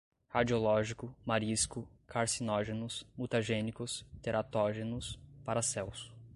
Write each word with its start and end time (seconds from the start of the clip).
radiológico, 0.31 1.13
marisco, 1.25 1.87
carcinógenos, 2.07 3.05
mutagênicos, 3.15 4.03
teratógenos, 4.19 5.19
Paracelso 5.45 6.11